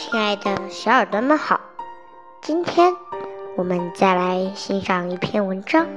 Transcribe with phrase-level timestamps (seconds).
[0.00, 1.58] 亲爱的小耳朵们好，
[2.40, 2.94] 今天
[3.56, 5.88] 我们再来欣赏一篇文章。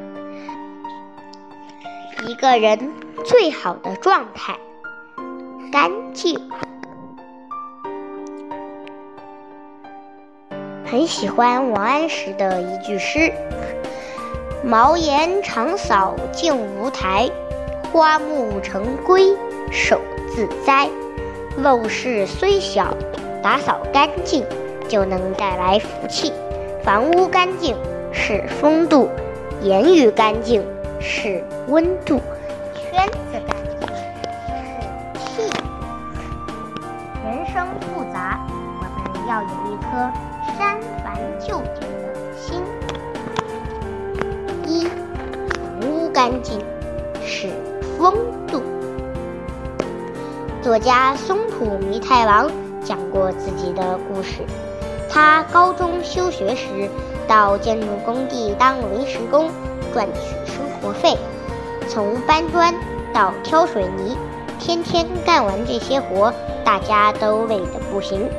[2.26, 2.92] 一个人
[3.24, 4.58] 最好的状态，
[5.72, 6.50] 干净。
[10.84, 13.32] 很喜欢王安石的一句诗
[14.66, 17.30] ：“茅檐长扫净无苔，
[17.94, 19.38] 花木成规
[19.72, 20.90] 手自栽。
[21.60, 22.98] 陋室虽小。”
[23.42, 24.46] 打扫干净
[24.88, 26.32] 就能带来福气，
[26.84, 27.76] 房屋干净
[28.14, 29.10] 是风度，
[29.62, 30.64] 言语干净
[31.00, 32.22] 是温度，
[32.76, 34.64] 圈子干净是
[35.26, 35.58] 气度。
[37.26, 38.40] 人生复杂，
[38.80, 40.12] 我们要有一颗
[40.56, 42.62] 删繁就简的心。
[44.68, 46.60] 一，房屋干净
[47.26, 47.48] 是
[47.98, 48.62] 风度。
[50.62, 52.52] 作家松浦弥太郎。
[52.92, 54.42] 讲过自己的故事。
[55.10, 56.90] 他高中休学时，
[57.26, 59.50] 到建筑工地当临时工，
[59.94, 61.16] 赚取生活费。
[61.88, 62.76] 从搬砖
[63.14, 64.18] 到挑水泥，
[64.60, 66.34] 天天干完这些活，
[66.66, 68.30] 大家都累得不行。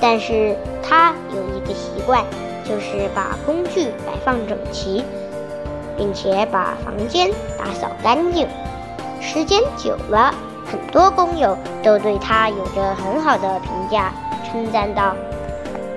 [0.00, 2.24] 但是他有一个习惯，
[2.64, 5.04] 就是把工具摆放整齐，
[5.98, 8.48] 并且把房间打扫干净。
[9.20, 10.34] 时间久了。
[10.70, 14.12] 很多工友都对他有着很好的评价，
[14.44, 15.14] 称赞道：“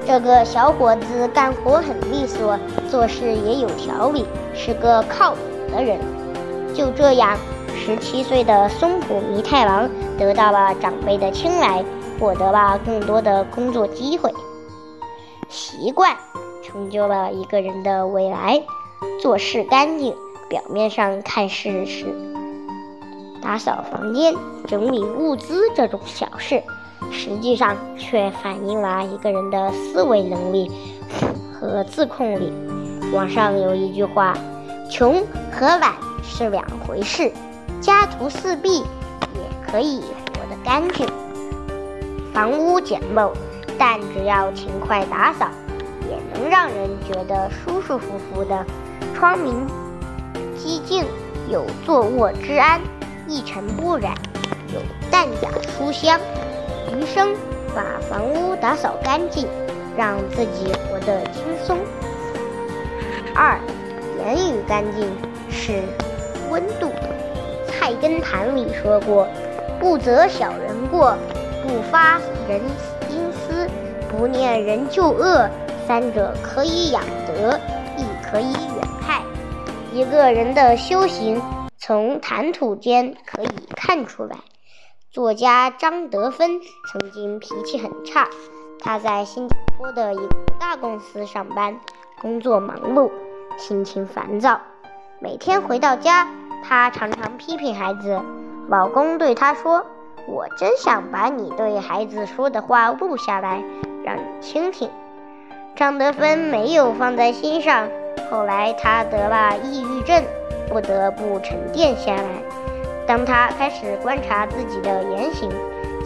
[0.07, 2.57] 这个小伙子干活很利索，
[2.89, 5.37] 做事也有条理，是个靠谱
[5.71, 5.99] 的人。”
[6.73, 7.37] 就这样，
[7.75, 11.83] 十七岁的松浦弥太郎得到了长辈的青睐，
[12.17, 14.33] 获得了更多的工作机会。
[15.49, 16.15] 习惯
[16.63, 18.61] 成就了一个人的未来。
[19.19, 20.15] 做事干净，
[20.47, 22.30] 表面上看似是。
[23.41, 24.35] 打扫房间、
[24.67, 26.61] 整理物资这种小事，
[27.11, 30.71] 实际上却反映了一个人的思维能力
[31.51, 32.53] 和自控力。
[33.11, 34.37] 网上有一句话
[34.89, 35.93] ：“穷和懒
[36.23, 37.31] 是两回事，
[37.81, 41.07] 家徒四壁也可以活得干净。”
[42.33, 43.31] 房屋简陋，
[43.77, 45.49] 但只要勤快打扫，
[46.09, 48.65] 也能让人觉得舒舒服服的。
[49.13, 49.67] 窗明
[50.57, 51.05] 几净，
[51.49, 52.79] 有坐卧之安。
[53.31, 54.13] 一尘不染，
[54.73, 56.19] 有淡雅书香。
[56.93, 57.33] 余生
[57.73, 59.47] 把房屋打扫干净，
[59.95, 61.77] 让自己活得轻松。
[63.33, 63.57] 二，
[64.19, 65.09] 言语干净
[65.49, 65.81] 是
[66.49, 66.87] 温度。
[67.71, 69.25] 《菜根谭》里说过
[69.79, 71.15] ：“不责小人过，
[71.63, 72.19] 不发
[72.49, 72.59] 人
[73.09, 73.65] 阴私，
[74.09, 75.49] 不念人旧恶，
[75.87, 77.57] 三者可以养德，
[77.97, 79.23] 亦可以远害。”
[79.93, 81.41] 一个人的修行。
[81.91, 84.37] 从谈吐间可以看出来，
[85.11, 88.29] 作家张德芬曾经脾气很差。
[88.79, 91.81] 他在新加坡的一个大公司上班，
[92.21, 93.11] 工作忙碌，
[93.57, 94.61] 心情烦躁。
[95.19, 96.29] 每天回到家，
[96.63, 98.21] 他常常批评孩子。
[98.69, 99.85] 老公对他说
[100.29, 103.61] ：“我真想把你对孩子说的话录下来，
[104.05, 104.89] 让你听听。”
[105.75, 107.89] 张德芬没有放在心上。
[108.31, 110.23] 后来他得了抑郁症。
[110.71, 112.23] 不得不沉淀下来。
[113.05, 115.51] 当他开始观察自己的言行，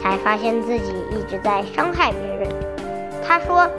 [0.02, 2.50] 才发现自己一直在伤害别人。
[3.24, 3.70] 他说：“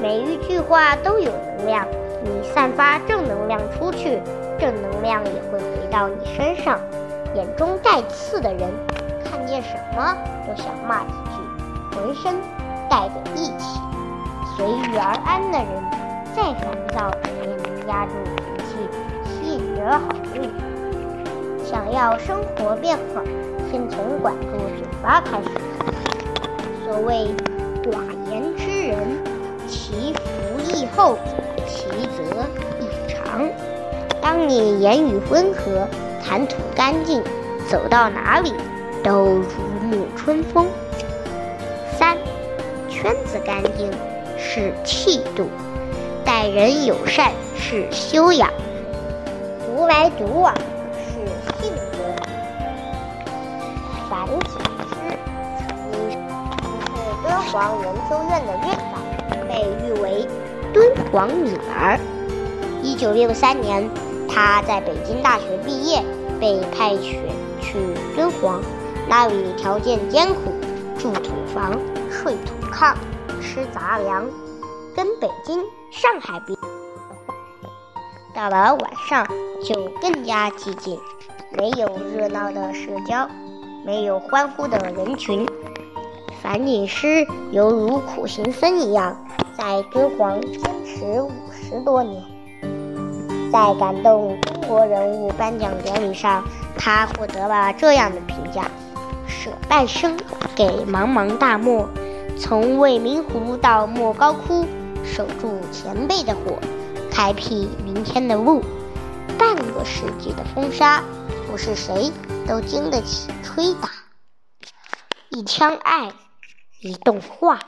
[0.00, 1.84] 每一句话都有能量，
[2.22, 4.22] 你散发正能量出去，
[4.56, 6.78] 正能量也会回到你身上。
[7.34, 8.70] 眼中带刺的人，
[9.24, 12.36] 看见什么都想骂几句，浑身
[12.88, 13.80] 带着戾气。
[14.56, 15.66] 随遇而安的人，
[16.36, 17.10] 再烦躁
[17.86, 18.12] 也能压住。”
[19.88, 20.50] 好运，
[21.64, 23.22] 想要生活变好，
[23.70, 25.48] 先从管住嘴巴开始。
[26.84, 27.28] 所谓
[27.84, 28.98] 寡言之人，
[29.68, 30.20] 其福
[30.72, 31.16] 亦厚，
[31.68, 32.44] 其泽
[32.80, 33.48] 亦长。
[34.20, 35.86] 当你言语温和，
[36.24, 37.22] 谈吐干净，
[37.68, 38.52] 走到哪里
[39.04, 39.44] 都如
[39.88, 40.66] 沐春风。
[41.96, 42.18] 三，
[42.88, 43.88] 圈子干净
[44.36, 45.46] 是气度，
[46.24, 48.50] 待人友善是修养。
[49.66, 50.54] 独来独往
[50.96, 51.26] 是
[51.60, 51.98] 性格。
[54.08, 54.38] 樊锦
[54.88, 55.18] 诗
[55.58, 56.14] 曾经是
[57.22, 58.94] 敦煌研究院的院长，
[59.48, 60.26] 被誉为
[60.72, 61.98] “敦煌女儿”。
[62.82, 63.88] 一九六三年，
[64.28, 66.02] 她在北京大学毕业，
[66.40, 67.16] 被派遣
[67.60, 67.78] 去
[68.14, 68.62] 敦煌，
[69.08, 70.52] 那里条件艰苦，
[70.98, 71.76] 住土房，
[72.10, 72.94] 睡土炕，
[73.42, 74.24] 吃杂粮，
[74.94, 75.60] 跟北京、
[75.90, 76.55] 上海比。
[78.36, 79.26] 到了晚上
[79.64, 81.00] 就更加寂静，
[81.56, 83.26] 没有热闹的社交，
[83.82, 85.48] 没有欢呼的人群，
[86.42, 89.16] 樊锦诗犹如苦行僧一样，
[89.56, 92.22] 在敦煌坚持五十多年。
[93.50, 96.44] 在感动中国人物颁奖典礼上，
[96.76, 98.70] 他获得了这样的评价
[99.26, 100.14] ：“舍半生
[100.54, 101.88] 给茫茫大漠，
[102.38, 104.66] 从未名湖到莫高窟，
[105.02, 106.58] 守住前辈的火，
[107.16, 108.62] 开辟明天的路。
[109.38, 111.02] 半个世纪的风沙，
[111.50, 112.12] 不是谁
[112.46, 113.88] 都经得起吹打。
[115.30, 116.12] 一腔爱，
[116.82, 117.58] 一动画，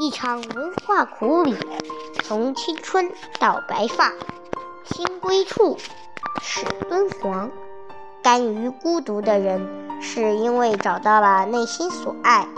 [0.00, 1.56] 一场文化苦旅，
[2.24, 4.10] 从青春到白发。”
[4.92, 5.78] 心归处
[6.42, 7.52] 是敦煌，
[8.24, 9.64] 甘于孤独的人，
[10.02, 12.48] 是因为找到了内心所爱。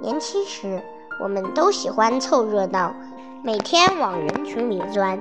[0.00, 0.82] 年轻时，
[1.22, 2.92] 我们都喜欢凑热闹，
[3.44, 5.18] 每天往人群里钻；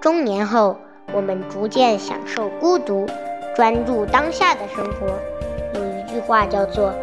[0.00, 0.78] 中年后，
[1.12, 3.06] 我们逐渐享受孤独，
[3.54, 5.08] 专注当下的生活。
[5.74, 6.94] 有一句话叫做：“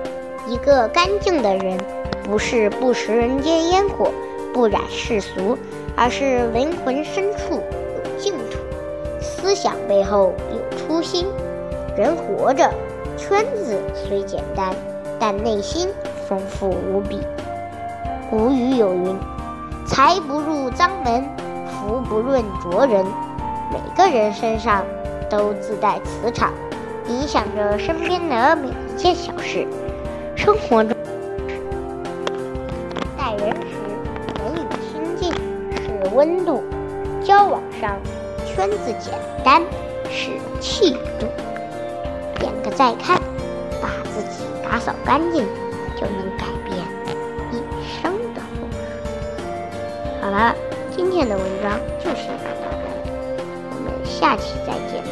[0.50, 1.78] 一个干净的人，
[2.24, 4.10] 不是不食人间烟火，
[4.52, 5.56] 不染世俗，
[5.96, 8.58] 而是灵魂深处有净土。”
[9.22, 11.28] 思想背后有初心，
[11.96, 12.68] 人活着，
[13.16, 14.74] 圈子虽简单，
[15.20, 15.88] 但内心
[16.28, 17.20] 丰富无比。
[18.32, 19.16] 古语有云
[19.86, 21.24] ：“财不入脏门，
[21.88, 23.06] 福不润浊人。”
[23.72, 24.86] 每个人身上
[25.30, 26.52] 都自带磁场，
[27.08, 29.66] 影响着身边的每一件小事。
[30.36, 30.96] 生活中，
[33.18, 33.76] 待人时
[34.38, 35.34] 能与亲近
[35.76, 36.64] 是温度，
[37.24, 37.98] 交往上。
[38.46, 39.14] 圈子简
[39.44, 39.62] 单
[40.10, 41.28] 是气度，
[42.40, 43.22] 点个再看，
[43.80, 45.46] 把自己打扫干净，
[45.96, 46.78] 就能改变
[47.52, 47.62] 一
[48.02, 48.80] 生的风水。
[50.22, 50.56] 好了，
[50.98, 55.04] 今天的文章就先到这里我们下期再见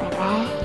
[0.00, 0.63] 拜拜。